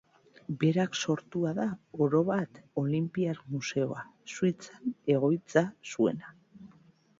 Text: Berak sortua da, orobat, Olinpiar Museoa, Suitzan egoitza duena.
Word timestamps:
Berak 0.61 0.95
sortua 1.01 1.51
da, 1.57 1.65
orobat, 2.05 2.57
Olinpiar 2.83 3.43
Museoa, 3.53 4.07
Suitzan 4.39 4.97
egoitza 5.19 5.67
duena. 5.93 6.35